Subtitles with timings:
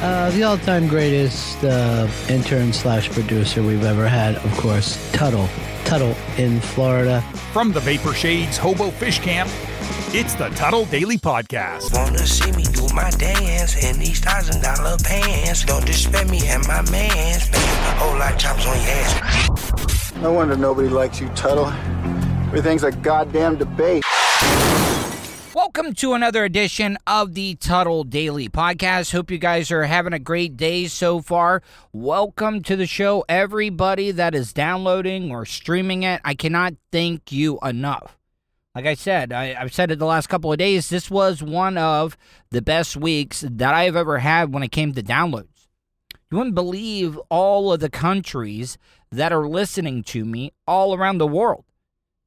[0.00, 5.48] Uh, the all-time greatest uh, intern slash producer we've ever had, of course, Tuddle.
[5.84, 7.20] Tuddle in Florida.
[7.52, 9.50] From the Vapor Shades Hobo Fish Camp,
[10.14, 11.92] it's the Tuddle Daily Podcast.
[11.92, 15.64] Wanna see me do my dance in these thousand dollar pants?
[15.64, 17.48] Don't disrespect me and my mans.
[17.48, 17.64] Baby,
[17.98, 20.14] whole lot of chops on your ass.
[20.16, 21.66] No wonder nobody likes you, Tuddle.
[22.48, 24.04] Everything's a goddamn debate.
[25.58, 29.10] Welcome to another edition of the Tuddle Daily Podcast.
[29.10, 31.62] Hope you guys are having a great day so far.
[31.92, 36.20] Welcome to the show, everybody that is downloading or streaming it.
[36.24, 38.16] I cannot thank you enough.
[38.76, 40.90] Like I said, I, have said it the last couple of days.
[40.90, 42.16] This was one of
[42.50, 45.66] the best weeks that I have ever had when it came to downloads.
[46.30, 48.78] You wouldn't believe all of the countries
[49.10, 51.64] that are listening to me all around the world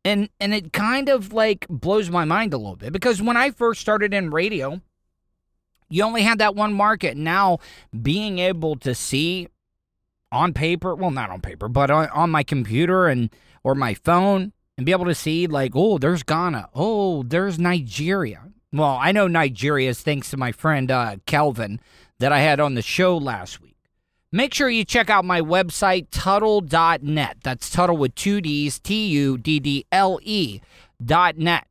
[0.03, 3.51] and and it kind of like blows my mind a little bit because when I
[3.51, 4.81] first started in radio,
[5.89, 7.17] you only had that one market.
[7.17, 7.59] Now
[8.01, 9.47] being able to see
[10.31, 13.29] on paper, well, not on paper, but on, on my computer and
[13.63, 18.43] or my phone, and be able to see like, oh, there's Ghana, oh, there's Nigeria.
[18.73, 21.79] Well, I know Nigeria is thanks to my friend uh, Kelvin
[22.19, 23.70] that I had on the show last week.
[24.33, 27.37] Make sure you check out my website, Tuddle.net.
[27.43, 30.61] That's Tuddle with two D's, T U D D L E
[31.03, 31.67] dot net.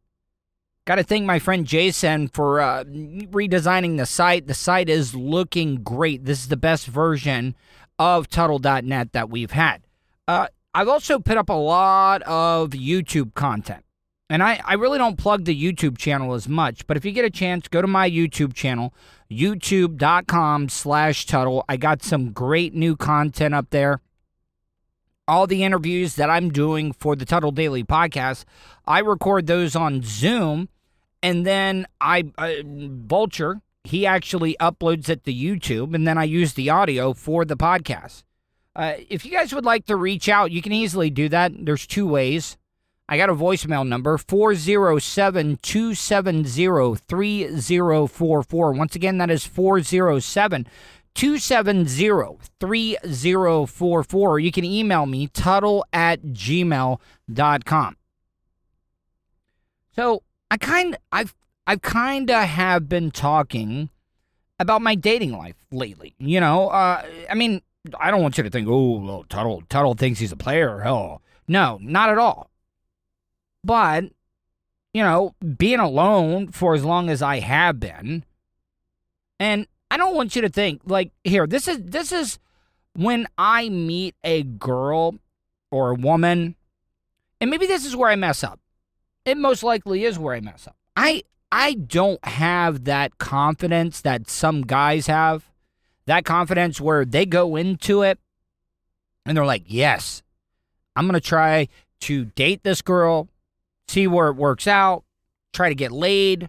[0.86, 4.46] Got to thank my friend Jason for uh, redesigning the site.
[4.46, 6.24] The site is looking great.
[6.24, 7.54] This is the best version
[7.98, 9.82] of Tuddle.net that we've had.
[10.28, 13.84] Uh, I've also put up a lot of YouTube content.
[14.28, 17.24] And I, I really don't plug the YouTube channel as much, but if you get
[17.24, 18.94] a chance, go to my YouTube channel,
[19.30, 21.64] youtube.com slash Tuddle.
[21.68, 24.00] I got some great new content up there.
[25.28, 28.44] All the interviews that I'm doing for the Tuddle Daily podcast,
[28.86, 30.68] I record those on Zoom,
[31.22, 36.54] and then I, uh, Vulture, he actually uploads it to YouTube, and then I use
[36.54, 38.24] the audio for the podcast.
[38.74, 41.52] Uh, if you guys would like to reach out, you can easily do that.
[41.64, 42.56] There's two ways.
[43.10, 48.72] I got a voicemail number 407 270 3044.
[48.72, 50.68] Once again, that is 407
[51.14, 54.38] 270 3044.
[54.38, 57.96] You can email me, tuddle at gmail.com.
[59.96, 61.34] So I kind I've
[61.66, 63.90] I've kind of have been talking
[64.60, 66.14] about my dating life lately.
[66.18, 67.60] You know, uh, I mean,
[67.98, 70.80] I don't want you to think, oh, well, Tuddle, Tuddle thinks he's a player.
[70.80, 72.49] Hell, no, not at all.
[73.62, 74.04] But,
[74.92, 78.24] you know, being alone for as long as I have been,
[79.38, 82.38] and I don't want you to think like here, this is this is
[82.94, 85.16] when I meet a girl
[85.70, 86.56] or a woman,
[87.40, 88.60] and maybe this is where I mess up.
[89.24, 90.76] It most likely is where I mess up.
[90.96, 95.50] I I don't have that confidence that some guys have.
[96.06, 98.18] That confidence where they go into it
[99.24, 100.22] and they're like, "Yes,
[100.96, 101.68] I'm going to try
[102.00, 103.28] to date this girl
[103.90, 105.04] see where it works out,
[105.52, 106.48] try to get laid.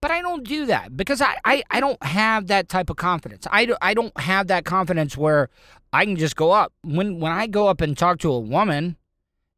[0.00, 3.46] But I don't do that because I, I, I don't have that type of confidence.
[3.50, 5.48] I, do, I don't have that confidence where
[5.94, 6.74] I can just go up.
[6.82, 8.96] When when I go up and talk to a woman,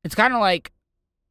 [0.05, 0.71] it's kind of like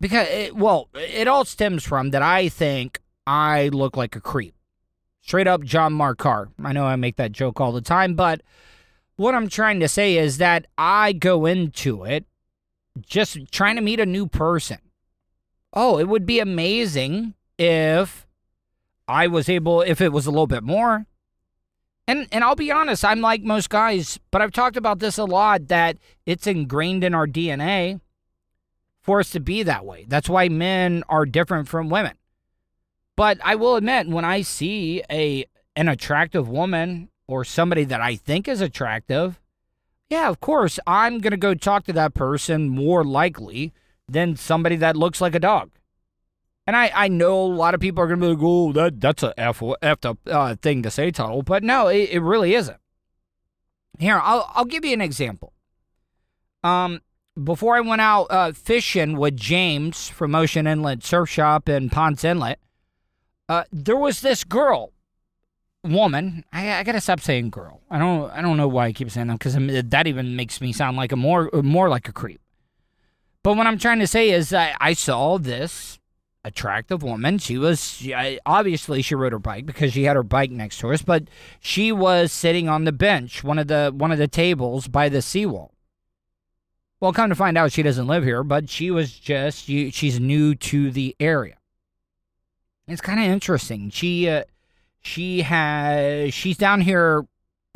[0.01, 4.53] because it, well, it all stems from that I think I look like a creep.
[5.21, 6.49] Straight up John Mark Karr.
[6.61, 8.41] I know I make that joke all the time, but
[9.15, 12.25] what I'm trying to say is that I go into it
[12.99, 14.79] just trying to meet a new person
[15.75, 18.25] oh, it would be amazing if
[19.07, 21.05] I was able, if it was a little bit more.
[22.07, 25.25] And and I'll be honest, I'm like most guys, but I've talked about this a
[25.25, 27.99] lot that it's ingrained in our DNA
[29.01, 30.05] for us to be that way.
[30.07, 32.13] That's why men are different from women.
[33.15, 35.45] But I will admit, when I see a
[35.75, 39.41] an attractive woman or somebody that I think is attractive,
[40.07, 43.73] yeah, of course, I'm gonna go talk to that person more likely
[44.07, 45.71] than somebody that looks like a dog.
[46.67, 48.99] And I, I know a lot of people are going to be like, oh, that,
[48.99, 51.43] that's a F, F up, uh, thing to say, Tuddle.
[51.43, 52.79] But no, it, it really isn't.
[53.99, 55.53] Here, I'll, I'll give you an example.
[56.63, 57.01] Um,
[57.41, 62.23] before I went out uh, fishing with James from Ocean Inlet Surf Shop in Ponce
[62.23, 62.59] Inlet,
[63.47, 64.91] uh, there was this girl
[65.83, 66.43] woman.
[66.51, 67.81] I, I gotta stop saying girl.
[67.91, 68.31] I don't.
[68.31, 71.11] I don't know why I keep saying that because that even makes me sound like
[71.11, 72.41] a more more like a creep.
[73.45, 75.99] But what I'm trying to say is, I, I saw this
[76.43, 77.37] attractive woman.
[77.37, 80.79] She was she, I, obviously she rode her bike because she had her bike next
[80.79, 81.25] to us, but
[81.59, 85.21] she was sitting on the bench, one of the one of the tables by the
[85.21, 85.75] seawall.
[86.99, 90.55] Well, come to find out, she doesn't live here, but she was just she's new
[90.55, 91.57] to the area.
[92.87, 93.91] It's kind of interesting.
[93.91, 94.45] She uh,
[95.01, 97.27] she has she's down here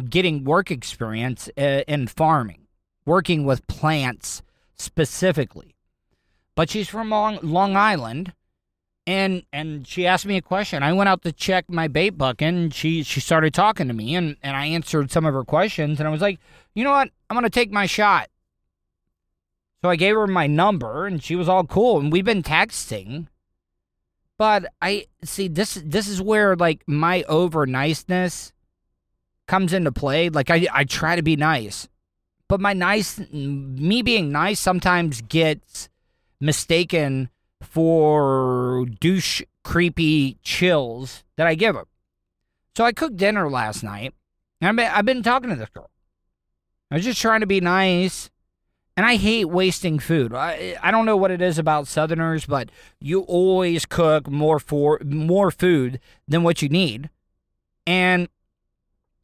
[0.04, 2.66] getting work experience uh, in farming,
[3.06, 4.42] working with plants
[4.80, 5.76] specifically.
[6.56, 8.34] But she's from Long, Long Island,
[9.06, 10.84] and and she asked me a question.
[10.84, 14.16] I went out to check my bait bucket, and she she started talking to me,
[14.16, 16.40] and and I answered some of her questions, and I was like,
[16.74, 18.30] you know what, I'm gonna take my shot.
[19.81, 23.28] So I gave her my number, and she was all cool, and we've been texting.
[24.38, 28.54] But I see this this is where like my over niceness
[29.48, 30.30] comes into play.
[30.30, 31.88] Like I I try to be nice,
[32.50, 35.88] but my nice me being nice sometimes gets
[36.42, 37.30] mistaken
[37.62, 41.86] for douche creepy chills that I give her.
[42.75, 44.13] So I cooked dinner last night.
[44.62, 45.90] And I've been, I've been talking to this girl.
[46.92, 48.30] I was just trying to be nice.
[48.98, 50.34] And I hate wasting food.
[50.34, 52.69] I, I don't know what it is about Southerners, but
[53.00, 57.10] you always cook more for more food than what you need.
[57.88, 58.28] And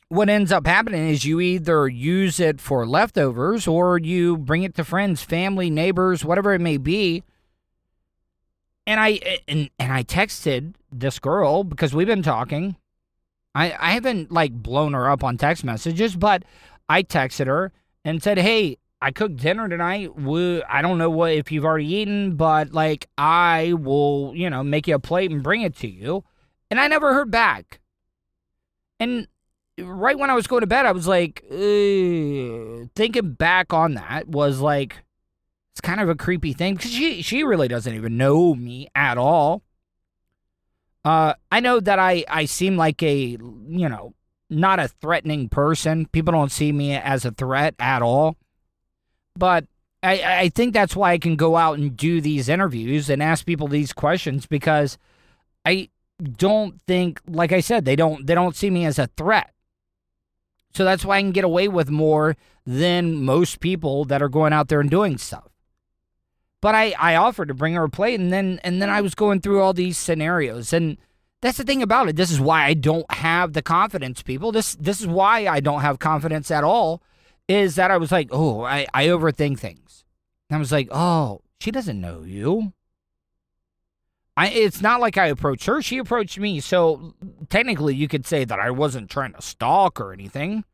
[0.10, 4.75] what ends up happening is you either use it for leftovers or you bring it
[4.75, 7.24] to friends, family, neighbors, whatever it may be
[8.88, 12.75] and I and, and I texted this girl because we've been talking.
[13.54, 16.44] I I haven't like blown her up on text messages, but
[16.88, 17.72] I texted her
[18.04, 20.12] and said, "Hey, I cooked dinner tonight.
[20.18, 24.88] I don't know what if you've already eaten, but like I will, you know, make
[24.88, 26.24] you a plate and bring it to you."
[26.69, 27.80] And I never heard back.
[29.00, 29.28] And
[29.80, 34.60] right when I was going to bed, I was like, thinking back on that was
[34.60, 35.04] like,
[35.74, 39.18] it's kind of a creepy thing because she she really doesn't even know me at
[39.18, 39.62] all.
[41.04, 44.13] Uh, I know that I I seem like a you know
[44.50, 46.06] not a threatening person.
[46.06, 48.38] People don't see me as a threat at all.
[49.38, 49.66] But
[50.01, 53.45] I I think that's why I can go out and do these interviews and ask
[53.45, 54.98] people these questions because
[55.66, 55.89] I
[56.38, 59.51] don't think like I said they don't they don't see me as a threat.
[60.75, 62.36] So that's why I can get away with more
[62.66, 65.48] than most people that are going out there and doing stuff.
[66.62, 69.16] But I, I offered to bring her a plate and then and then I was
[69.16, 70.98] going through all these scenarios and
[71.42, 72.18] that's the thing about it.
[72.18, 74.51] This is why I don't have the confidence, people.
[74.51, 77.01] This this is why I don't have confidence at all.
[77.48, 80.04] Is that I was like, oh, I, I overthink things.
[80.50, 82.74] And I was like, oh, she doesn't know you.
[84.37, 85.81] I it's not like I approached her.
[85.81, 86.59] She approached me.
[86.59, 87.13] So
[87.49, 90.65] technically you could say that I wasn't trying to stalk or anything.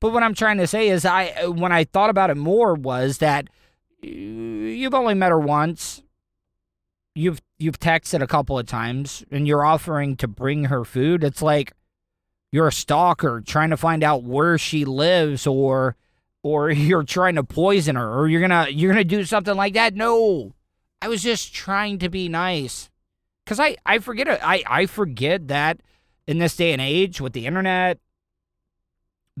[0.00, 3.18] But what I'm trying to say is I when I thought about it more was
[3.18, 3.48] that
[4.02, 6.02] you've only met her once.
[7.14, 11.24] You've you've texted a couple of times and you're offering to bring her food.
[11.24, 11.72] It's like
[12.52, 15.96] you're a stalker trying to find out where she lives or
[16.42, 19.94] or you're trying to poison her or you're to you're to do something like that.
[19.94, 20.52] No.
[21.02, 22.90] I was just trying to be nice.
[23.44, 24.28] Cuz I I forget.
[24.42, 25.80] I I forget that
[26.26, 27.98] in this day and age with the internet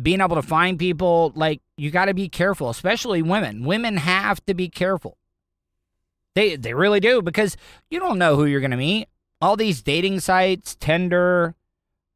[0.00, 4.44] being able to find people like you got to be careful especially women women have
[4.44, 5.16] to be careful
[6.34, 7.56] they they really do because
[7.90, 9.08] you don't know who you're to meet
[9.40, 11.54] all these dating sites Tinder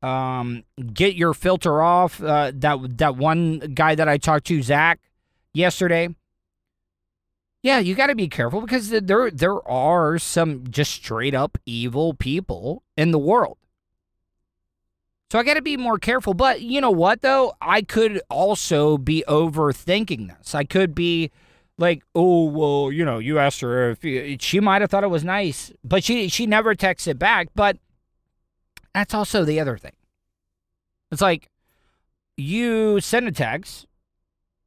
[0.02, 5.00] um get your filter off uh, that that one guy that I talked to Zach
[5.52, 6.14] yesterday
[7.62, 12.14] yeah you got to be careful because there there are some just straight up evil
[12.14, 13.58] people in the world
[15.30, 16.34] so I got to be more careful.
[16.34, 17.54] But you know what, though?
[17.60, 20.54] I could also be overthinking this.
[20.54, 21.30] I could be
[21.78, 25.24] like, oh, well, you know, you asked her if she might have thought it was
[25.24, 27.48] nice, but she she never texted back.
[27.54, 27.78] But
[28.92, 29.92] that's also the other thing.
[31.12, 31.48] It's like
[32.36, 33.86] you send a text,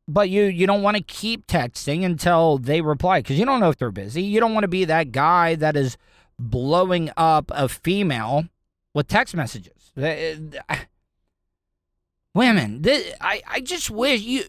[0.08, 3.70] but you you don't want to keep texting until they reply because you don't know
[3.70, 4.22] if they're busy.
[4.22, 5.98] You don't want to be that guy that is
[6.40, 8.46] blowing up a female
[8.94, 9.92] with text messages.
[9.98, 10.36] Eh,
[12.36, 12.84] women,
[13.22, 14.44] I, I just wish you.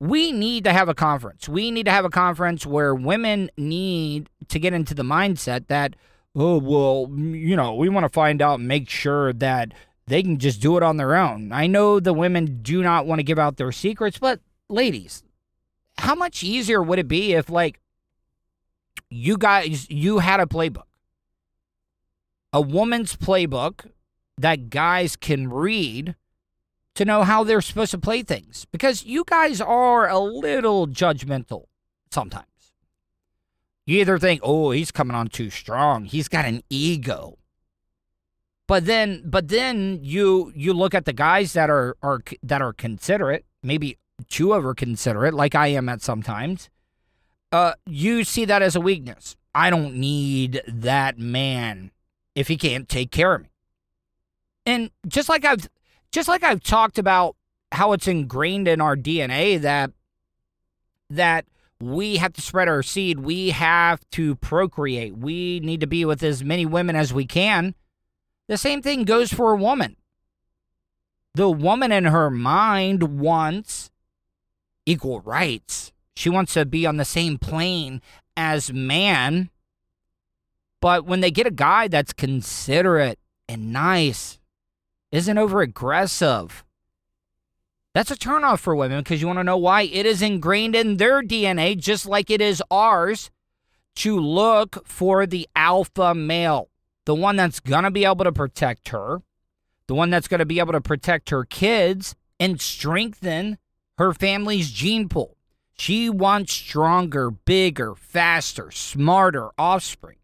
[0.00, 1.48] We need to have a conference.
[1.48, 5.94] We need to have a conference where women need to get into the mindset that,
[6.34, 9.72] oh, well, you know, we want to find out and make sure that
[10.06, 11.52] they can just do it on their own.
[11.52, 15.22] I know the women do not want to give out their secrets, but ladies,
[15.98, 17.80] how much easier would it be if, like,
[19.10, 20.84] you guys, you had a playbook?
[22.52, 23.90] A woman's playbook
[24.38, 26.16] that guys can read
[26.94, 31.64] to know how they're supposed to play things because you guys are a little judgmental
[32.10, 32.46] sometimes.
[33.86, 36.04] You either think, "Oh, he's coming on too strong.
[36.04, 37.38] He's got an ego."
[38.66, 42.72] But then but then you you look at the guys that are are that are
[42.72, 46.70] considerate, maybe too considerate like I am at sometimes.
[47.52, 49.36] Uh you see that as a weakness.
[49.54, 51.90] I don't need that man
[52.34, 53.48] if he can't take care of me.
[54.66, 55.68] And just like I've
[56.10, 57.36] just like I've talked about
[57.72, 59.92] how it's ingrained in our DNA that
[61.10, 61.46] that
[61.80, 65.16] we have to spread our seed, we have to procreate.
[65.16, 67.74] We need to be with as many women as we can.
[68.48, 69.96] The same thing goes for a woman.
[71.34, 73.90] The woman in her mind wants
[74.86, 75.92] equal rights.
[76.16, 78.00] She wants to be on the same plane
[78.36, 79.50] as man.
[80.80, 84.38] But when they get a guy that's considerate and nice,
[85.10, 86.64] isn't over aggressive,
[87.94, 89.82] that's a turnoff for women because you want to know why?
[89.82, 93.30] It is ingrained in their DNA, just like it is ours,
[93.96, 96.68] to look for the alpha male,
[97.06, 99.22] the one that's going to be able to protect her,
[99.86, 103.58] the one that's going to be able to protect her kids and strengthen
[103.98, 105.36] her family's gene pool.
[105.76, 110.18] She wants stronger, bigger, faster, smarter offspring.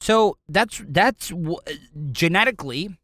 [0.00, 1.32] So that's that's
[2.12, 2.96] genetically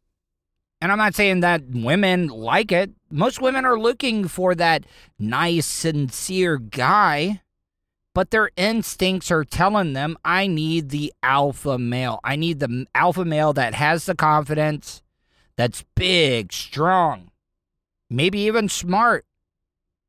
[0.81, 2.91] and I'm not saying that women like it.
[3.11, 4.85] Most women are looking for that
[5.19, 7.41] nice, sincere guy,
[8.15, 12.19] but their instincts are telling them, I need the alpha male.
[12.23, 15.03] I need the alpha male that has the confidence,
[15.55, 17.29] that's big, strong,
[18.09, 19.25] maybe even smart.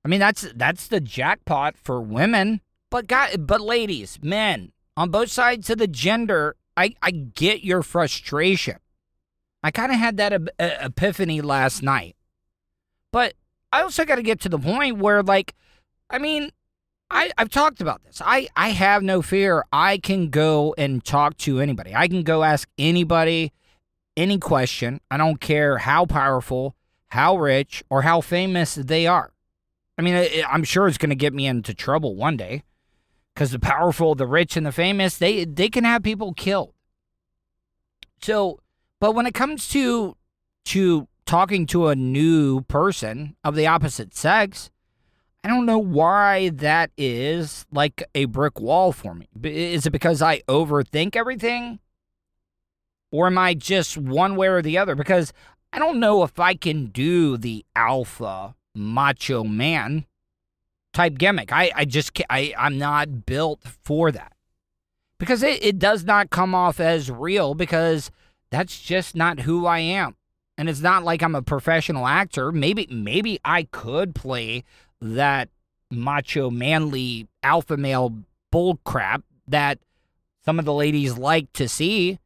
[0.05, 2.61] I mean, that's that's the jackpot for women.
[2.91, 7.83] But guys, but ladies, men, on both sides of the gender, I, I get your
[7.83, 8.77] frustration.
[9.63, 12.17] I kind of had that epiphany last night.
[13.13, 13.35] But
[13.73, 15.55] I also got to get to the point where, like,
[16.11, 16.51] I mean,
[17.11, 18.21] I, I've talked about this.
[18.25, 19.65] I, I have no fear.
[19.73, 21.95] I can go and talk to anybody.
[21.95, 23.53] I can go ask anybody
[24.17, 25.01] any question.
[25.11, 26.75] I don't care how powerful,
[27.09, 29.33] how rich, or how famous they are.
[29.99, 32.63] I mean, I'm sure it's going to get me into trouble one day
[33.35, 36.73] because the powerful, the rich, and the famous, they, they can have people killed.
[38.23, 38.61] So
[39.03, 40.17] but when it comes to
[40.67, 44.71] to talking to a new person of the opposite sex,
[45.43, 49.27] I don't know why that is like a brick wall for me.
[49.43, 51.81] Is it because I overthink everything?
[53.11, 54.95] Or am I just one way or the other?
[54.95, 55.33] Because
[55.73, 60.07] I don't know if I can do the alpha macho man
[60.93, 61.53] type gimmick.
[61.53, 64.33] I, I just I, I'm not built for that.
[65.19, 68.11] Because it, it does not come off as real because
[68.51, 70.17] that's just not who I am.
[70.59, 72.53] And it's not like I'm a professional actor.
[72.53, 74.65] Maybe maybe I could play
[75.01, 75.49] that
[75.91, 78.15] macho manly alpha male
[78.51, 79.79] bull crap that
[80.45, 82.19] some of the ladies like to see.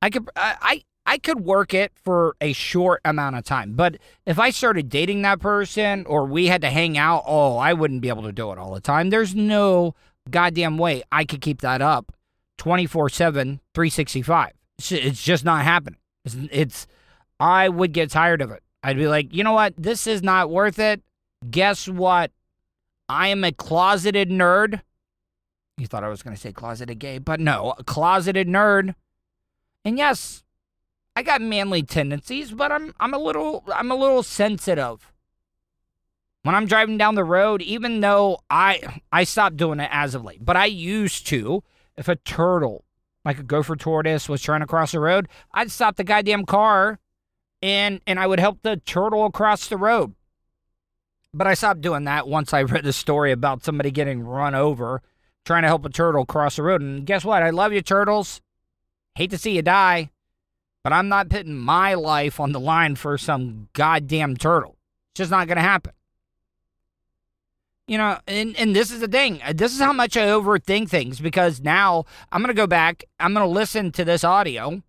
[0.00, 3.74] I could I I could work it for a short amount of time.
[3.74, 7.72] But if I started dating that person or we had to hang out, oh, I
[7.72, 9.10] wouldn't be able to do it all the time.
[9.10, 9.94] There's no
[10.30, 12.12] goddamn way I could keep that up
[12.58, 14.52] 24 7, 365.
[14.90, 15.98] It's just not happening.
[16.24, 16.86] It's, it's,
[17.40, 18.62] I would get tired of it.
[18.82, 19.74] I'd be like, you know what?
[19.76, 21.02] This is not worth it.
[21.48, 22.30] Guess what?
[23.08, 24.82] I am a closeted nerd.
[25.78, 28.94] You thought I was going to say closeted gay, but no, closeted nerd.
[29.84, 30.41] And yes,
[31.14, 35.12] I got manly tendencies, but I'm I'm a little I'm a little sensitive.
[36.42, 40.24] When I'm driving down the road, even though I I stopped doing it as of
[40.24, 41.62] late, but I used to,
[41.96, 42.84] if a turtle
[43.24, 46.98] like a gopher tortoise was trying to cross the road, I'd stop the goddamn car
[47.60, 50.14] and and I would help the turtle across the road.
[51.34, 55.02] But I stopped doing that once I read the story about somebody getting run over
[55.44, 56.80] trying to help a turtle cross the road.
[56.80, 57.42] And guess what?
[57.42, 58.40] I love you, turtles.
[59.14, 60.10] Hate to see you die,
[60.82, 64.76] but I'm not putting my life on the line for some goddamn turtle.
[65.12, 65.92] It's just not going to happen.
[67.86, 69.40] You know, and, and this is the thing.
[69.54, 73.46] This is how much I overthink things because now I'm gonna go back, I'm gonna
[73.48, 74.80] listen to this audio,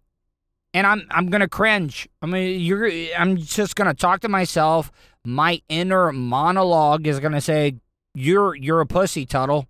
[0.76, 2.08] and I'm I'm gonna cringe.
[2.22, 4.92] I mean, you're I'm just gonna talk to myself.
[5.26, 7.78] My inner monologue is gonna say,
[8.14, 9.68] You're you're a pussy, Tuddle.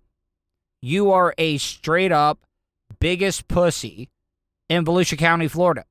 [0.82, 2.40] You are a straight up
[3.00, 4.10] biggest pussy
[4.68, 5.86] in Volusia County, Florida.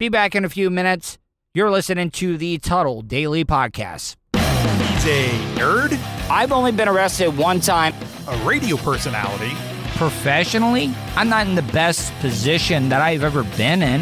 [0.00, 1.18] Be back in a few minutes.
[1.54, 4.16] You're listening to the Tuddle Daily Podcast.
[4.34, 5.96] He's a nerd,
[6.28, 7.94] I've only been arrested one time.
[8.26, 9.52] a radio personality,
[9.96, 14.00] Professionally, I'm not in the best position that I've ever been in.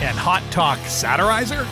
[0.00, 1.66] and hot talk satirizer?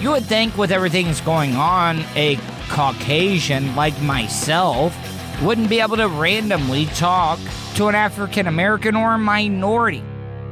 [0.00, 2.38] You would think, with everything that's going on, a
[2.70, 4.96] Caucasian like myself
[5.42, 7.38] wouldn't be able to randomly talk
[7.74, 10.02] to an African American or a minority.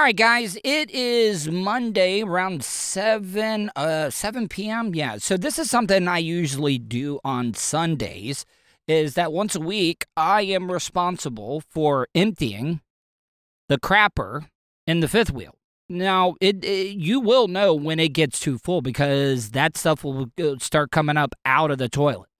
[0.00, 4.94] All right, guys, it is Monday around 7 uh 7 p.m.
[4.94, 5.18] Yeah.
[5.18, 8.46] So this is something I usually do on Sundays
[8.88, 12.80] is that once a week I am responsible for emptying
[13.68, 14.46] the crapper
[14.86, 15.54] in the fifth wheel.
[15.90, 20.30] Now, it, it you will know when it gets too full because that stuff will
[20.60, 22.30] start coming up out of the toilet.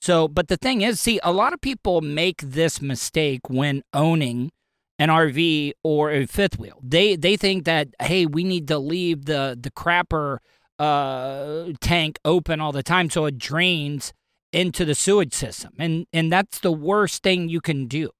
[0.00, 4.52] So, but the thing is, see, a lot of people make this mistake when owning
[4.98, 6.80] an RV or a fifth wheel.
[6.82, 10.38] They they think that hey, we need to leave the the crapper
[10.78, 14.12] uh, tank open all the time so it drains
[14.52, 18.10] into the sewage system, and and that's the worst thing you can do.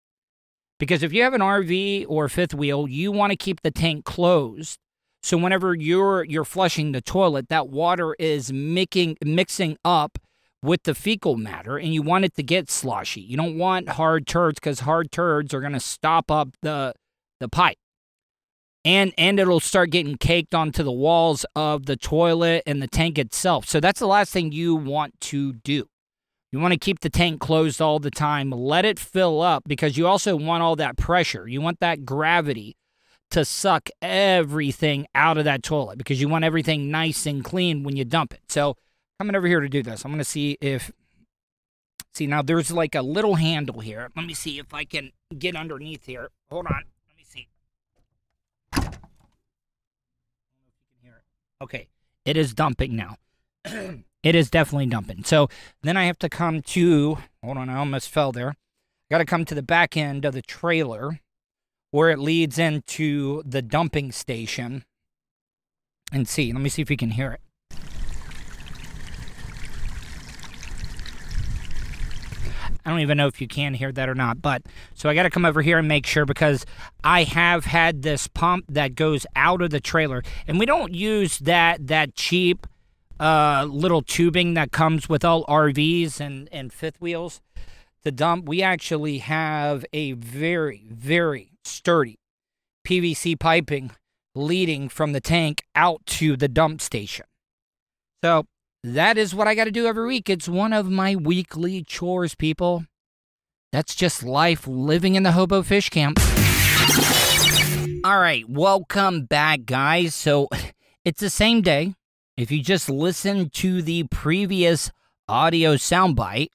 [0.79, 4.05] Because if you have an RV or fifth wheel, you want to keep the tank
[4.05, 4.79] closed.
[5.23, 10.19] So whenever you're you're flushing the toilet, that water is mixing mixing up
[10.63, 13.21] with the fecal matter and you want it to get sloshy.
[13.21, 16.95] You don't want hard turds because hard turds are going to stop up the
[17.41, 17.77] the pipe.
[18.85, 23.19] And and it'll start getting caked onto the walls of the toilet and the tank
[23.19, 23.67] itself.
[23.69, 25.87] So that's the last thing you want to do.
[26.51, 28.51] You want to keep the tank closed all the time.
[28.51, 31.49] Let it fill up because you also want all that pressure.
[31.49, 32.77] You want that gravity
[33.31, 37.97] to suck everything out of that toilet because you want everything nice and clean when
[37.97, 38.43] you dump it.
[38.51, 38.77] So
[39.23, 40.05] coming over here to do this.
[40.05, 40.91] I'm going to see if.
[42.13, 44.11] See, now there's like a little handle here.
[44.17, 46.29] Let me see if I can get underneath here.
[46.51, 46.83] Hold on.
[47.09, 47.49] Let me see.
[51.61, 51.87] Okay.
[52.25, 53.17] It is dumping now.
[53.65, 55.23] it is definitely dumping.
[55.23, 55.49] So
[55.83, 57.19] then I have to come to.
[57.45, 57.69] Hold on.
[57.69, 58.57] I almost fell there.
[59.09, 61.21] Got to come to the back end of the trailer
[61.93, 64.85] where it leads into the dumping station
[66.11, 66.53] and see.
[66.53, 67.41] Let me see if you can hear it.
[72.85, 74.43] I don't even know if you can hear that or not.
[74.43, 74.63] But
[74.95, 76.67] so I got to come over here and make sure because
[77.05, 81.39] I have had this pump that goes out of the trailer, and we don't use
[81.41, 82.67] that that cheap
[83.21, 87.41] uh, little tubing that comes with all RVs and and fifth wheels
[88.05, 88.47] to dump.
[88.49, 92.19] We actually have a very very sturdy
[92.87, 93.93] PVC piping
[94.35, 97.27] leading from the tank out to the dump station.
[98.25, 98.47] So
[98.85, 100.29] that is what I got to do every week.
[100.29, 102.85] It's one of my weekly chores, people.
[103.71, 106.19] That's just life living in the hobo fish camp.
[108.05, 110.15] All right, welcome back, guys.
[110.15, 110.49] So
[111.05, 111.95] it's the same day.
[112.37, 114.91] If you just listen to the previous
[115.29, 116.49] audio soundbite,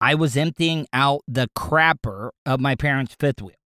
[0.00, 3.59] I was emptying out the crapper of my parents' fifth wheel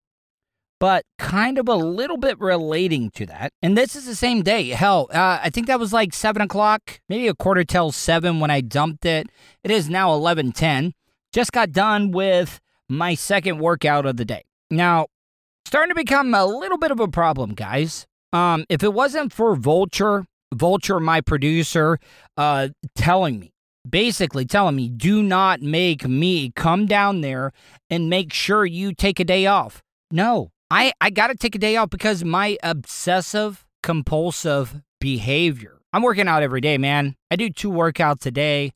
[0.84, 3.54] but kind of a little bit relating to that.
[3.62, 4.68] And this is the same day.
[4.68, 8.50] Hell, uh, I think that was like seven o'clock, maybe a quarter till seven when
[8.50, 9.30] I dumped it.
[9.62, 10.92] It is now eleven ten.
[11.32, 14.42] Just got done with my second workout of the day.
[14.70, 15.06] Now,
[15.64, 18.06] starting to become a little bit of a problem, guys.
[18.34, 21.98] Um, if it wasn't for Vulture, Vulture, my producer,
[22.36, 23.54] uh, telling me
[23.88, 27.52] basically telling me, do not make me come down there
[27.88, 29.82] and make sure you take a day off.
[30.10, 35.78] No, I, I got to take a day off because my obsessive compulsive behavior.
[35.92, 37.14] I'm working out every day, man.
[37.30, 38.72] I do two workouts a day.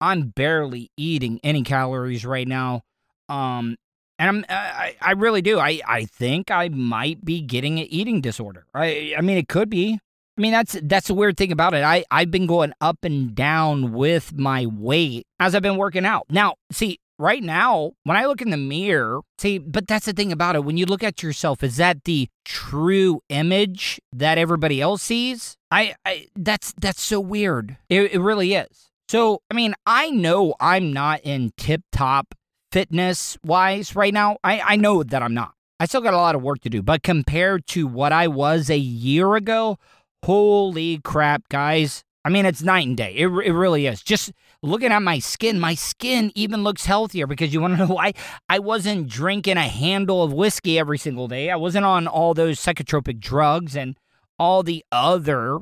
[0.00, 2.84] I'm barely eating any calories right now.
[3.28, 3.76] Um,
[4.18, 5.58] and I'm I, I really do.
[5.58, 8.64] I, I think I might be getting an eating disorder.
[8.72, 9.98] I I mean it could be.
[10.38, 11.84] I mean that's that's the weird thing about it.
[11.84, 16.24] I I've been going up and down with my weight as I've been working out.
[16.30, 20.32] Now, see, right now, when I look in the mirror, see, but that's the thing
[20.32, 20.64] about it.
[20.64, 25.56] When you look at yourself, is that the true image that everybody else sees?
[25.70, 27.78] I, I that's that's so weird.
[27.88, 28.90] It, it really is.
[29.08, 32.34] So, I mean, I know I'm not in tip top
[32.72, 34.38] fitness wise right now.
[34.42, 35.52] I, I know that I'm not.
[35.78, 38.70] I still got a lot of work to do, but compared to what I was
[38.70, 39.78] a year ago,
[40.24, 42.04] holy crap, guys.
[42.24, 43.14] I mean, it's night and day.
[43.14, 44.02] It, it really is.
[44.02, 44.32] Just
[44.62, 48.12] looking at my skin, my skin even looks healthier because you want to know why?
[48.48, 51.50] I wasn't drinking a handle of whiskey every single day.
[51.50, 53.96] I wasn't on all those psychotropic drugs and
[54.38, 55.60] all the other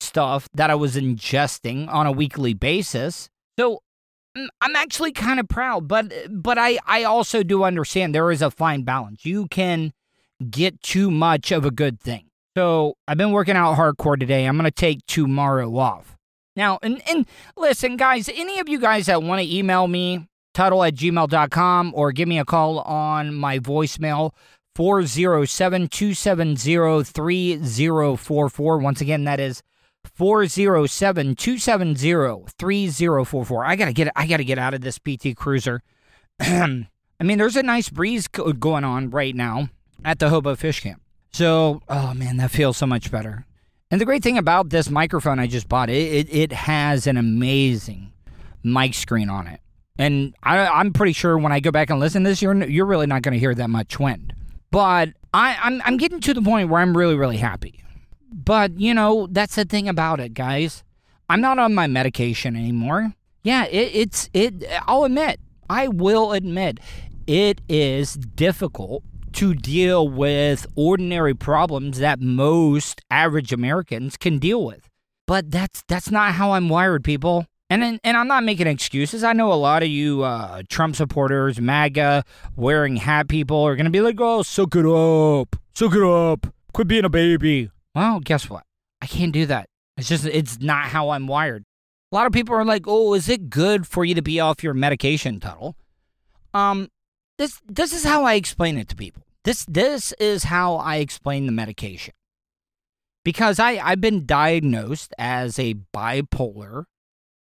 [0.00, 3.28] stuff that I was ingesting on a weekly basis.
[3.58, 3.82] So
[4.36, 8.42] mm, I'm actually kind of proud, but but I I also do understand there is
[8.42, 9.24] a fine balance.
[9.24, 9.92] You can
[10.48, 12.29] get too much of a good thing.
[12.56, 14.46] So I've been working out hardcore today.
[14.46, 16.16] I'm gonna take tomorrow off.
[16.56, 20.82] Now, and, and listen, guys, any of you guys that want to email me, Tuddle
[20.82, 24.32] at gmail.com or give me a call on my voicemail,
[24.74, 28.78] 407 270 3044.
[28.78, 29.62] Once again, that is
[30.14, 33.64] 407 270 3044.
[33.64, 35.82] I gotta get I gotta get out of this PT Cruiser.
[36.40, 36.86] I
[37.22, 39.68] mean, there's a nice breeze going on right now
[40.04, 41.00] at the Hobo Fish Camp.
[41.32, 43.46] So, oh man, that feels so much better.
[43.90, 47.16] And the great thing about this microphone I just bought, it it, it has an
[47.16, 48.12] amazing
[48.62, 49.60] mic screen on it.
[49.98, 52.86] And I, I'm pretty sure when I go back and listen to this, you're you're
[52.86, 54.34] really not going to hear that much wind.
[54.70, 57.82] But I, I'm I'm getting to the point where I'm really really happy.
[58.32, 60.84] But you know that's the thing about it, guys.
[61.28, 63.14] I'm not on my medication anymore.
[63.42, 64.64] Yeah, it, it's it.
[64.86, 66.80] I'll admit, I will admit,
[67.26, 74.88] it is difficult to deal with ordinary problems that most average Americans can deal with.
[75.26, 77.46] But that's that's not how I'm wired, people.
[77.68, 79.22] And and I'm not making excuses.
[79.22, 82.24] I know a lot of you uh, Trump supporters, MAGA,
[82.56, 86.88] wearing hat people are gonna be like, "Oh, suck it up, suck it up, quit
[86.88, 88.64] being a baby." Well, guess what?
[89.00, 89.68] I can't do that.
[89.96, 91.62] It's just it's not how I'm wired.
[92.10, 94.64] A lot of people are like, "Oh, is it good for you to be off
[94.64, 95.76] your medication, Tuddle?"
[96.52, 96.88] Um,
[97.40, 99.22] this this is how I explain it to people.
[99.44, 102.12] This this is how I explain the medication.
[103.24, 106.84] Because I, I've been diagnosed as a bipolar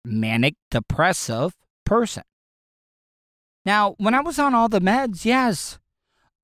[0.06, 2.24] manic depressive person.
[3.66, 5.80] Now, when I was on all the meds, yes,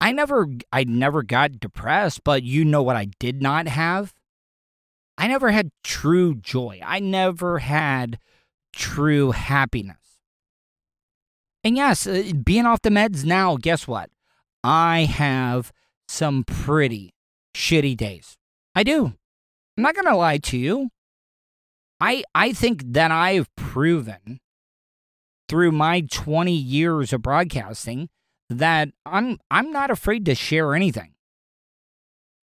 [0.02, 4.16] I never I never got depressed, but you know what I did not have?
[5.16, 6.80] I never had true joy.
[6.84, 8.18] I never had
[8.76, 10.03] true happiness.
[11.63, 14.10] And yes, uh, being off the meds now, guess what?
[14.63, 15.71] I have
[16.08, 17.13] some pretty
[17.56, 18.36] shitty days.
[18.76, 19.13] I do.
[19.78, 20.89] I'm not going to lie to you.
[21.99, 24.39] I I think that I've proven
[25.47, 28.10] through my 20 years of broadcasting
[28.49, 31.13] that I'm I'm not afraid to share anything.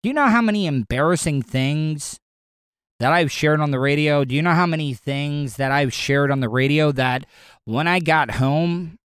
[0.03, 2.19] Do you know how many embarrassing things
[3.01, 4.25] that I've shared on the radio?
[4.25, 7.27] Do you know how many things that I've shared on the radio that
[7.65, 8.99] when I got home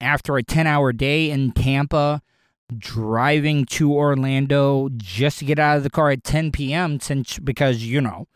[0.00, 2.22] after a 10-hour day in Tampa
[2.76, 6.98] driving to Orlando just to get out of the car at 10 p.m.
[7.00, 8.26] since because you know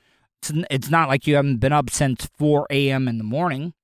[0.41, 3.09] it's, it's not like you haven't been up since 4 a.m.
[3.09, 3.75] in the morning.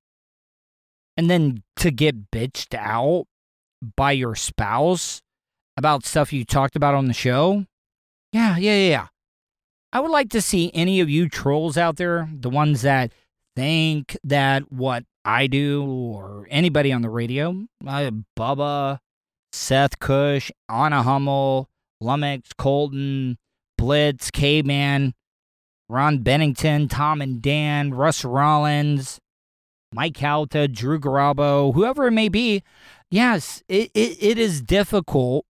[1.17, 3.27] And then to get bitched out
[3.97, 5.23] by your spouse
[5.77, 7.67] about stuff you talked about on the show.
[8.33, 9.07] Yeah, yeah, yeah.
[9.93, 13.13] I would like to see any of you trolls out there, the ones that
[13.55, 19.01] think that what I do or anybody on the radio, uh, Bubba,
[19.53, 21.69] Seth Cush, Anna Hummel,
[22.01, 23.37] Lummox, Colton,
[23.77, 25.15] Blitz, K-Man,
[25.89, 29.19] Ron Bennington, Tom and Dan, Russ Rollins,
[29.93, 32.63] Mike Calta, Drew Garabo, whoever it may be,
[33.11, 35.45] yes, it, it, it is difficult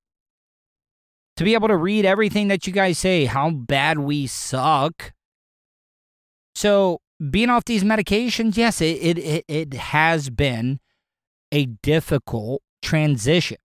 [1.37, 5.13] to be able to read everything that you guys say, how bad we suck.
[6.55, 10.81] So, being off these medications, yes, it, it, it, it has been
[11.53, 13.59] a difficult transition.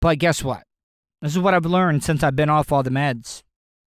[0.00, 0.64] But guess what?
[1.20, 3.42] This is what I've learned since I've been off all the meds.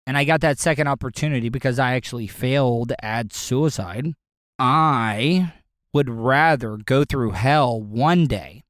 [0.07, 4.15] And I got that second opportunity because I actually failed at suicide.
[4.59, 5.53] I
[5.93, 8.63] would rather go through hell one day.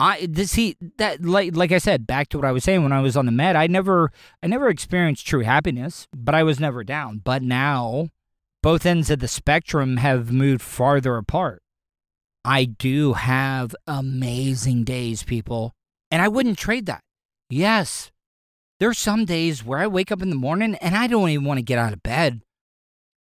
[0.00, 3.00] I see that like like I said back to what I was saying when I
[3.00, 6.84] was on the med I never I never experienced true happiness but I was never
[6.84, 8.10] down but now
[8.62, 11.62] both ends of the spectrum have moved farther apart
[12.48, 15.74] I do have amazing days people
[16.10, 17.02] and I wouldn't trade that.
[17.50, 18.10] Yes,
[18.80, 21.58] there's some days where I wake up in the morning and I don't even want
[21.58, 22.40] to get out of bed.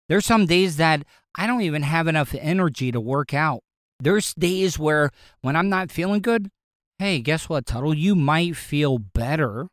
[0.09, 1.05] There's some days that
[1.37, 3.61] I don't even have enough energy to work out.
[3.99, 5.11] There's days where
[5.43, 6.51] when I'm not feeling good,
[6.99, 7.93] hey, guess what, Tuddle?
[7.93, 9.69] You might feel better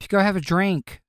[0.00, 1.02] if you go have a drink.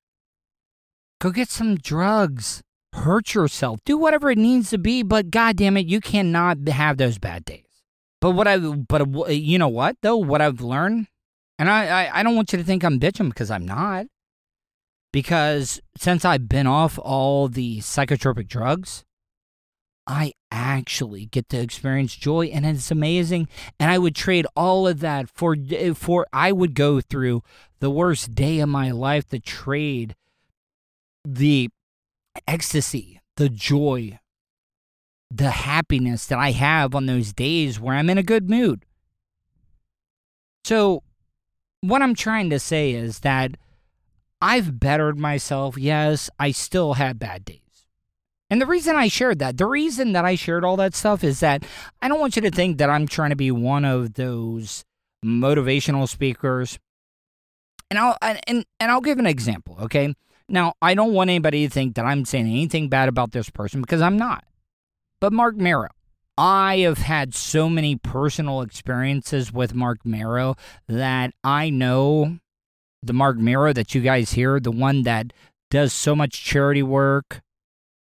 [1.22, 2.62] Go get some drugs.
[2.96, 3.80] Hurt yourself.
[3.86, 7.46] Do whatever it needs to be, but God damn it, you cannot have those bad
[7.46, 7.66] days.
[8.22, 11.08] But what I but you know what though what I've learned,
[11.60, 14.08] and I, I I don't want you to think I'm bitching because I'm not.
[15.12, 19.06] Because since I've been off all the psychotropic drugs,
[20.08, 25.00] I actually get to experience joy and it's amazing and I would trade all of
[25.02, 25.56] that for
[25.96, 27.44] for I would go through
[27.80, 30.16] the worst day of my life to trade
[31.24, 31.70] the
[32.48, 34.20] ecstasy, the joy,
[35.32, 38.86] the happiness that I have on those days where I'm in a good mood.
[40.64, 41.04] So
[41.82, 43.52] what I'm trying to say is that
[44.42, 45.78] I've bettered myself.
[45.78, 47.60] Yes, I still have bad days.
[48.50, 51.40] And the reason I shared that, the reason that I shared all that stuff is
[51.40, 51.64] that
[52.02, 54.86] I don't want you to think that I'm trying to be one of those
[55.26, 56.78] motivational speakers.
[57.90, 60.14] And I'll and and I'll give an example, okay?
[60.48, 63.82] Now, I don't want anybody to think that I'm saying anything bad about this person
[63.82, 64.44] because I'm not.
[65.20, 65.90] But Marc Mero,
[66.38, 70.56] I have had so many personal experiences with Marc Mero
[70.88, 72.40] that I know
[73.02, 75.32] the Marc Mero that you guys hear, the one that
[75.72, 77.42] does so much charity work,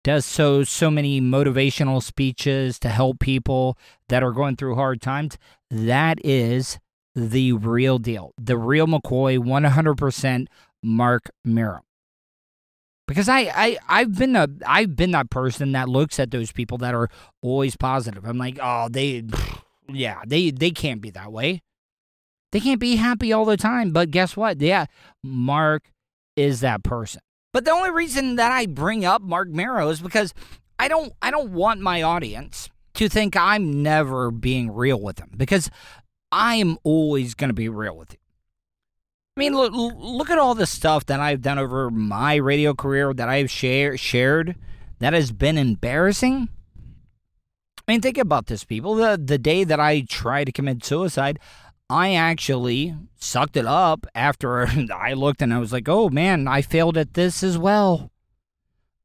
[0.03, 5.37] does so so many motivational speeches to help people that are going through hard times.
[5.69, 6.79] That is
[7.15, 8.33] the real deal.
[8.39, 10.47] The real McCoy, 100%
[10.83, 11.81] Marc Mero.
[13.09, 16.77] Because I, I I've been a I've been that person that looks at those people
[16.77, 17.09] that are
[17.41, 18.23] always positive.
[18.23, 19.23] I'm like, oh, they
[19.91, 21.63] yeah, they they can't be that way.
[22.51, 23.93] They can't be happy all the time.
[23.93, 24.61] But guess what?
[24.61, 24.85] Yeah,
[25.23, 25.91] Marc
[26.35, 27.21] is that person.
[27.51, 30.35] But the only reason that I bring up Marc Mero is because
[30.77, 35.31] I don't I don't want my audience to think I'm never being real with them
[35.35, 35.71] because
[36.31, 38.18] I am always going to be real with you.
[39.39, 43.13] I mean, look, look at all the stuff that I've done over my radio career
[43.13, 44.57] that I've share, shared
[44.99, 46.49] that has been embarrassing.
[47.77, 48.95] I mean, think about this, people.
[48.95, 51.39] The the day that I tried to commit suicide,
[51.89, 56.61] I actually sucked it up after I looked and I was like, oh man, I
[56.61, 58.11] failed at this as well.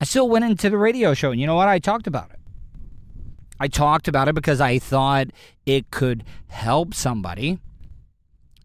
[0.01, 1.69] I still went into the radio show and you know what?
[1.69, 2.41] I talked about it.
[3.61, 5.29] I talked about it because I thought
[5.65, 7.61] it could help somebody.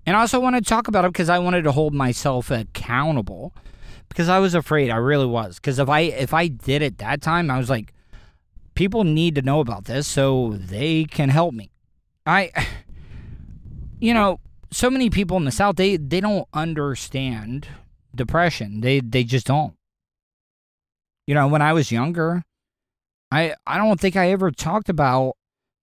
[0.05, 3.53] And I also want to talk about it because I wanted to hold myself accountable
[4.07, 4.89] because I was afraid.
[4.89, 5.55] I really was.
[5.55, 7.93] Because if I if I did it that time, I was like,
[8.75, 11.71] people need to know about this so they can help me.
[12.25, 12.51] I
[13.99, 14.39] you know,
[14.71, 17.67] so many people in the South they they don't understand
[18.13, 18.81] depression.
[18.81, 19.75] They they just don't.
[21.27, 22.43] You know, when I was younger,
[23.31, 25.35] I I don't think I ever talked about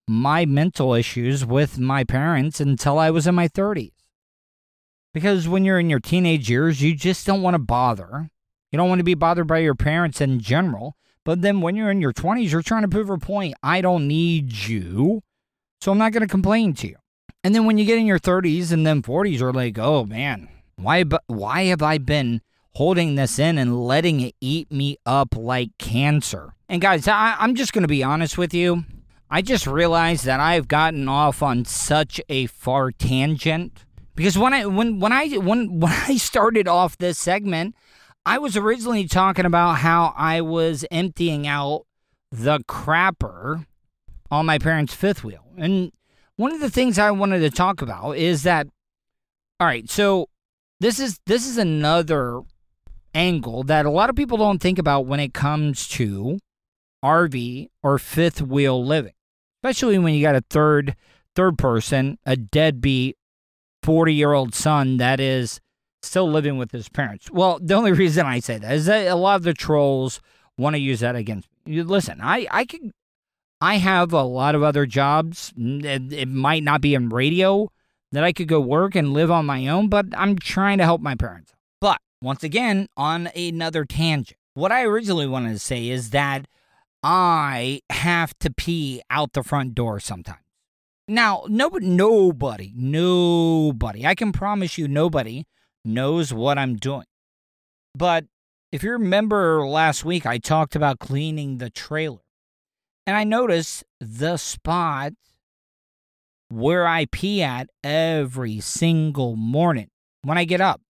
[0.07, 3.91] my mental issues with my parents until I was in my 30s.
[5.17, 8.29] Because when you're in your teenage years, you just don't want to bother.
[8.71, 10.95] You don't want to be bothered by your parents in general.
[11.25, 13.55] But then when you're in your 20s, you're trying to prove a point.
[13.63, 15.23] I don't need you.
[15.81, 16.97] So I'm not going to complain to you.
[17.43, 20.49] And then when you get in your 30s and then 40s, you're like, oh man,
[20.75, 22.41] why, why have I been
[22.75, 26.53] holding this in and letting it eat me up like cancer?
[26.69, 28.85] And guys, I, I'm just going to be honest with you.
[29.31, 33.83] I just realized that I've gotten off on such a far tangent
[34.17, 37.75] because when I when when I when when I started off this segment,
[38.25, 41.85] I was originally talking about how I was emptying out
[42.31, 43.65] the crapper
[44.29, 45.45] on my parents' fifth wheel.
[45.57, 45.93] And
[46.35, 48.67] one of the things I wanted to talk about is that
[49.59, 50.29] all right, so
[50.79, 52.41] this is this is another
[53.13, 56.39] angle that a lot of people don't think about when it comes to
[57.05, 59.13] RV or fifth wheel living.
[59.63, 60.95] Especially when you got a third
[61.35, 63.15] third person, a deadbeat
[63.87, 65.61] 40-year-old son that is
[66.01, 67.31] still living with his parents.
[67.31, 70.19] Well, the only reason I say that is that a lot of the trolls
[70.57, 71.81] want to use that against me.
[71.83, 72.91] Listen, I I can
[73.61, 75.53] I have a lot of other jobs.
[75.57, 77.71] It might not be in radio
[78.11, 81.01] that I could go work and live on my own, but I'm trying to help
[81.01, 81.53] my parents.
[81.79, 86.47] But once again, on another tangent, what I originally wanted to say is that
[87.03, 90.39] I have to pee out the front door sometimes.
[91.07, 95.45] Now, nobody, nobody, nobody, I can promise you, nobody
[95.85, 97.05] knows what I'm doing.
[97.95, 98.25] But
[98.73, 102.19] if you remember last week, I talked about cleaning the trailer.
[103.05, 105.13] And I noticed the spot
[106.49, 109.87] where I pee at every single morning
[110.23, 110.81] when I get up.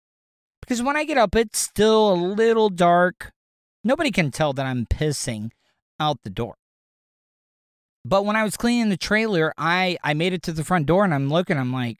[0.61, 3.31] Because when I get up, it's still a little dark.
[3.83, 5.51] Nobody can tell that I'm pissing
[5.99, 6.55] out the door.
[8.07, 11.03] But when I was cleaning the trailer, I, I made it to the front door
[11.03, 11.97] and I'm looking, I'm like,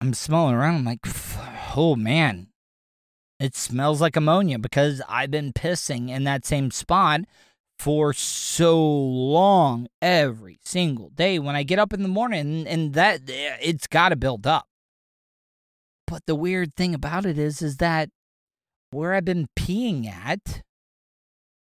[0.00, 0.74] I'm smelling around.
[0.74, 0.98] I'm like,
[1.76, 2.48] oh man,
[3.38, 7.20] it smells like ammonia because I've been pissing in that same spot
[7.78, 13.30] for so long every single day when I get up in the morning and that
[13.30, 14.66] eh, it's got to build up.
[16.08, 18.10] But the weird thing about it is is that
[18.90, 20.62] where I've been peeing at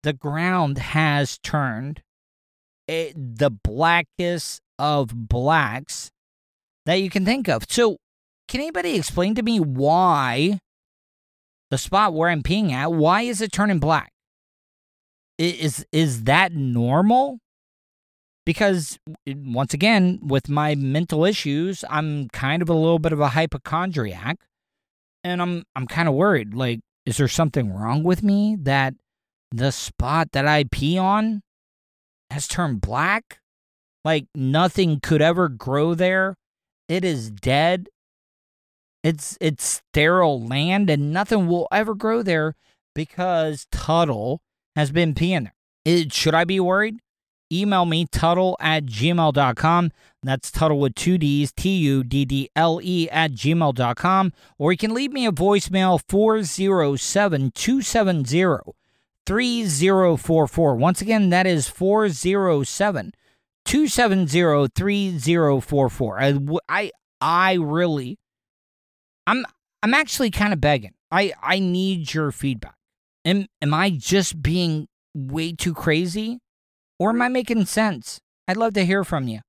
[0.04, 2.02] the ground has turned
[2.86, 6.10] it, the blackest of blacks
[6.86, 7.64] that you can think of.
[7.68, 7.96] So,
[8.46, 10.58] can anybody explain to me why
[11.70, 14.10] the spot where I'm peeing at, why is it turning black?
[15.38, 17.38] Is is that normal?
[18.46, 23.28] Because once again, with my mental issues, I'm kind of a little bit of a
[23.28, 24.36] hypochondriac,
[25.24, 26.54] and I'm I'm kind of worried.
[26.54, 28.94] Like, is there something wrong with me that
[29.56, 31.42] the spot that I pee on
[32.30, 33.38] has turned black?
[34.04, 36.36] Like nothing could ever grow there.
[36.88, 37.88] It is dead.
[39.02, 42.54] It's it's sterile land and nothing will ever grow there
[42.94, 44.40] because Tuddle
[44.76, 45.54] has been peeing there.
[45.84, 46.96] It, should I be worried?
[47.52, 49.92] Email me, Tuddle at gmail.com.
[50.22, 54.32] That's Tuddle with two D's, T U D D L E at gmail.com.
[54.58, 58.74] Or you can leave me a voicemail, 407 270
[59.26, 60.76] 3044.
[60.76, 63.12] Once again, that is 407
[63.64, 66.20] 270 3044.
[66.68, 68.18] I, I really,
[69.26, 69.44] I'm,
[69.82, 70.92] I'm actually kind of begging.
[71.10, 72.74] I, I need your feedback.
[73.24, 76.40] Am, am I just being way too crazy?
[76.98, 78.20] Or am I making sense?
[78.46, 79.40] I'd love to hear from you.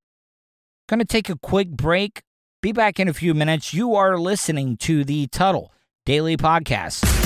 [0.88, 2.22] Gonna take a quick break.
[2.62, 3.74] Be back in a few minutes.
[3.74, 5.72] You are listening to the Tuddle
[6.04, 7.25] Daily Podcast.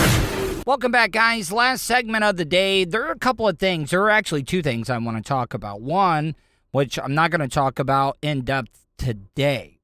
[0.63, 1.51] Welcome back, guys.
[1.51, 2.85] Last segment of the day.
[2.85, 3.89] There are a couple of things.
[3.89, 5.81] There are actually two things I want to talk about.
[5.81, 6.35] One,
[6.69, 9.79] which I'm not going to talk about in depth today,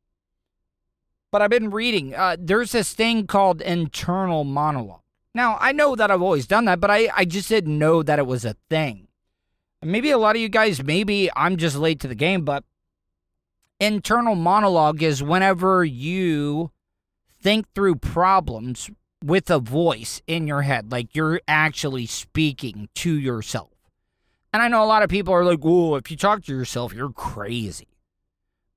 [1.32, 2.14] but I've been reading.
[2.14, 5.02] Uh, there's this thing called internal monologue.
[5.34, 8.20] Now, I know that I've always done that, but I, I just didn't know that
[8.20, 9.08] it was a thing.
[9.82, 12.64] Maybe a lot of you guys, maybe I'm just late to the game, but
[13.80, 16.72] internal monologue is whenever you
[17.42, 18.92] think through problems
[19.28, 23.72] with a voice in your head, like you're actually speaking to yourself.
[24.54, 26.94] And I know a lot of people are like, "Whoa, if you talk to yourself,
[26.94, 27.90] you're crazy."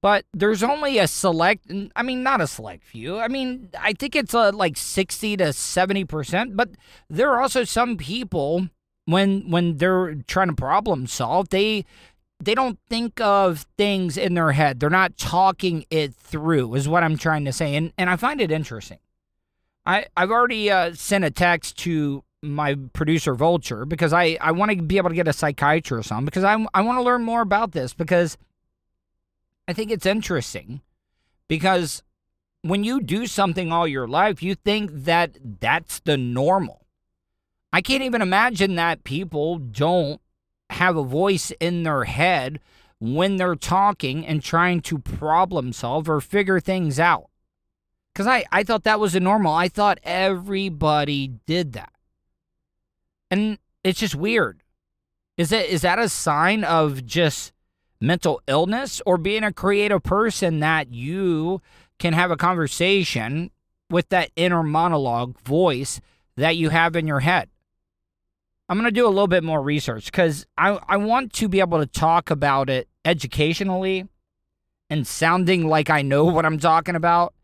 [0.03, 3.19] But there's only a select, I mean, not a select few.
[3.19, 6.57] I mean, I think it's a, like 60 to 70%.
[6.57, 6.71] But
[7.11, 8.69] there are also some people
[9.05, 11.85] when when they're trying to problem solve, they
[12.43, 14.81] they don't think of things in their head.
[14.81, 17.75] They're not talking it through, is what I'm trying to say.
[17.77, 18.99] And and I find it interesting.
[19.87, 24.71] I, I've already uh, sent a text to my producer Vulture because I, I want
[24.71, 27.43] to be able to get a psychiatrist on because I, I want to learn more
[27.43, 28.39] about this because
[29.69, 30.81] I think it's interesting
[31.49, 32.03] because
[32.63, 36.87] when you do something all your life, you think that that's the normal.
[37.73, 40.21] I can't even imagine that people don't
[40.71, 42.61] have a voice in their head
[42.99, 47.30] when they're talking and trying to problem solve or figure things out.
[48.13, 49.53] Because I, I thought that was a normal.
[49.53, 51.93] I thought everybody did that.
[53.31, 54.63] And it's just weird.
[55.37, 57.53] Is that is that a sign of just
[58.01, 61.63] mental illness or being a creative person that you
[61.99, 63.51] can have a conversation
[63.89, 66.01] with that inner monologue voice
[66.37, 67.49] that you have in your head?
[68.69, 71.61] I'm going to do a little bit more research because I, I want to be
[71.61, 74.07] able to talk about it educationally
[74.89, 77.35] and sounding like I know what I'm talking about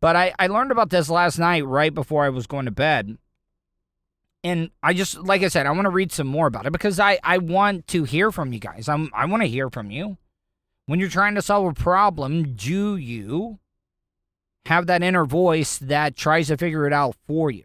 [0.00, 3.18] but I, I learned about this last night right before I was going to bed.
[4.44, 7.00] And I just, like I said, I want to read some more about it because
[7.00, 8.88] I, I want to hear from you guys.
[8.88, 10.18] I'm, I want to hear from you.
[10.86, 13.58] When you're trying to solve a problem, do you
[14.66, 17.64] have that inner voice that tries to figure it out for you?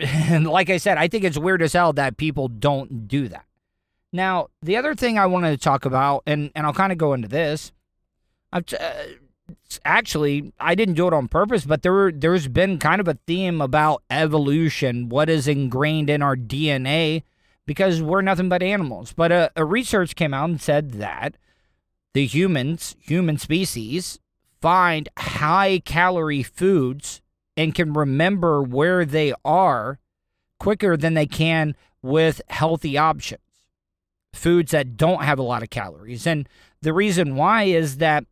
[0.00, 3.44] And like I said, I think it's weird as hell that people don't do that.
[4.12, 7.12] Now, the other thing I wanted to talk about, and, and I'll kind of go
[7.12, 7.72] into this,
[8.52, 8.92] I've, uh,
[9.84, 13.60] actually I didn't do it on purpose, but there there's been kind of a theme
[13.60, 17.22] about evolution, what is ingrained in our DNA,
[17.66, 19.12] because we're nothing but animals.
[19.12, 21.36] But a, a research came out and said that
[22.14, 24.18] the humans, human species,
[24.60, 27.20] find high calorie foods
[27.56, 29.98] and can remember where they are
[30.58, 33.40] quicker than they can with healthy options.
[34.32, 36.26] Foods that don't have a lot of calories.
[36.26, 36.48] And
[36.80, 38.24] the reason why is that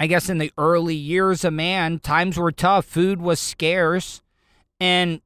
[0.00, 4.22] I guess in the early years of man, times were tough, food was scarce,
[4.80, 5.20] and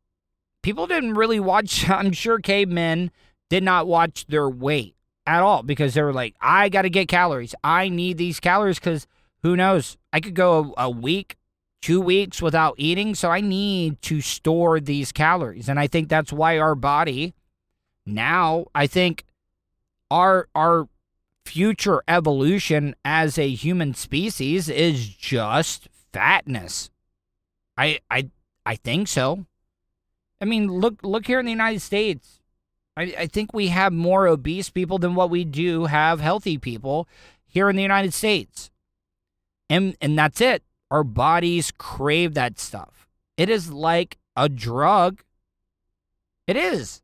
[0.62, 1.88] people didn't really watch.
[1.88, 3.12] I'm sure cavemen
[3.48, 4.96] did not watch their weight
[5.26, 7.54] at all because they were like, I got to get calories.
[7.62, 9.06] I need these calories because
[9.44, 9.96] who knows?
[10.12, 11.36] I could go a, a week,
[11.80, 13.14] two weeks without eating.
[13.14, 15.68] So I need to store these calories.
[15.68, 17.32] And I think that's why our body
[18.04, 19.24] now, I think
[20.10, 20.88] our, our,
[21.44, 26.90] future evolution as a human species is just fatness.
[27.76, 28.30] I I
[28.64, 29.46] I think so.
[30.40, 32.40] I mean, look look here in the United States.
[32.96, 37.08] I, I think we have more obese people than what we do have healthy people
[37.46, 38.70] here in the United States.
[39.68, 40.62] And and that's it.
[40.90, 43.08] Our bodies crave that stuff.
[43.36, 45.22] It is like a drug.
[46.46, 47.02] It is.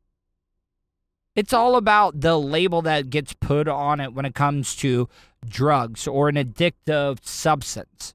[1.37, 5.09] It's all about the label that gets put on it when it comes to
[5.49, 8.15] drugs or an addictive substance.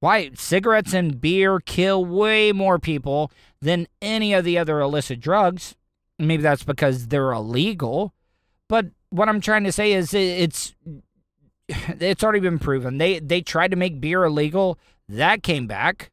[0.00, 3.32] Why cigarettes and beer kill way more people
[3.64, 5.74] than any of the other illicit drugs.
[6.18, 8.12] Maybe that's because they're illegal.
[8.68, 10.74] But what I'm trying to say is it's
[11.68, 12.98] it's already been proven.
[12.98, 16.10] They they tried to make beer illegal, that came back.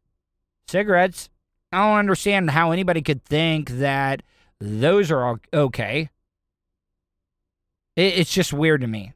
[0.68, 1.30] Cigarettes,
[1.72, 4.24] I don't understand how anybody could think that
[4.62, 6.10] those are all okay.
[7.98, 9.14] It's just weird to me.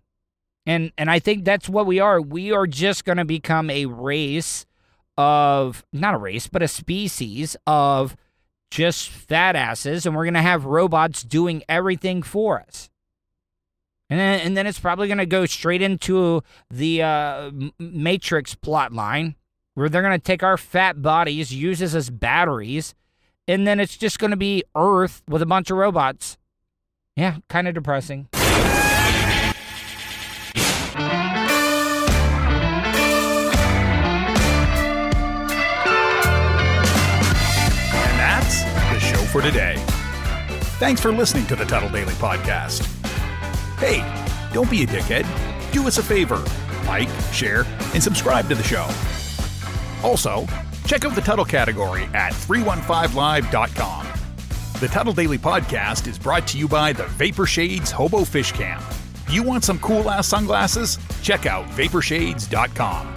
[0.65, 2.19] And and I think that's what we are.
[2.19, 4.65] We are just going to become a race
[5.17, 8.17] of not a race, but a species of
[8.71, 12.89] just fat asses and we're going to have robots doing everything for us.
[14.09, 18.91] And then, and then it's probably going to go straight into the uh, Matrix plot
[18.91, 19.35] line
[19.75, 22.95] where they're going to take our fat bodies, use us as batteries,
[23.47, 26.37] and then it's just going to be Earth with a bunch of robots.
[27.15, 28.27] Yeah, kind of depressing.
[28.33, 28.43] And
[38.19, 39.75] that's the show for today.
[40.77, 42.85] Thanks for listening to the Tuddle Daily Podcast.
[43.79, 43.99] Hey,
[44.53, 45.25] don't be a dickhead.
[45.71, 46.43] Do us a favor
[46.85, 48.87] like, share, and subscribe to the show.
[50.03, 50.47] Also,
[50.85, 54.07] Check out the Tuddle category at 315live.com.
[54.79, 58.83] The Tuddle Daily Podcast is brought to you by the Vapor Shades Hobo Fish Camp.
[59.29, 60.99] You want some cool ass sunglasses?
[61.23, 63.15] Check out vaporshades.com.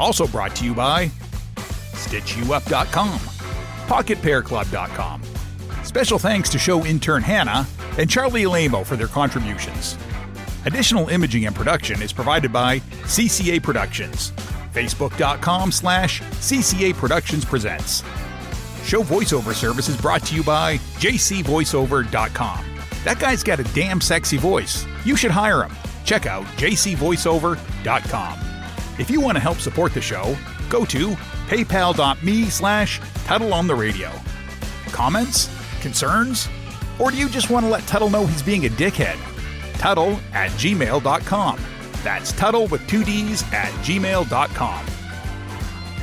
[0.00, 1.06] Also brought to you by
[1.56, 3.18] StitchYouUp.com,
[3.88, 5.22] PocketPairClub.com.
[5.84, 7.66] Special thanks to show intern Hannah
[7.98, 9.96] and Charlie Alamo for their contributions.
[10.64, 14.32] Additional imaging and production is provided by CCA Productions
[14.76, 18.02] facebook.com slash CCA Productions Presents.
[18.84, 22.64] Show voiceover service is brought to you by jcvoiceover.com.
[23.04, 24.86] That guy's got a damn sexy voice.
[25.04, 25.74] You should hire him.
[26.04, 28.38] Check out jcvoiceover.com.
[28.98, 30.36] If you want to help support the show,
[30.70, 31.10] go to
[31.48, 34.12] paypal.me slash Tuddle on the radio.
[34.92, 35.50] Comments?
[35.80, 36.48] Concerns?
[36.98, 39.18] Or do you just want to let Tuddle know he's being a dickhead?
[39.78, 41.60] Tuddle at gmail.com.
[42.06, 44.86] That's Tuddle with two D's at gmail.com.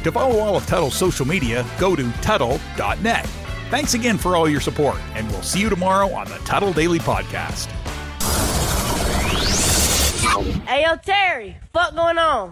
[0.03, 3.25] To follow all of Tuddle's social media, go to Tuddle.net.
[3.69, 6.99] Thanks again for all your support, and we'll see you tomorrow on the Tuddle Daily
[6.99, 7.67] Podcast.
[10.67, 12.51] Hey, yo, Terry, fuck going on?